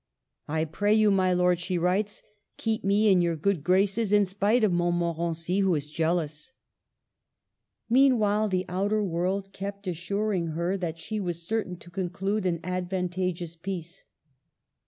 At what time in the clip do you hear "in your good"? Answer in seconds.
3.11-3.63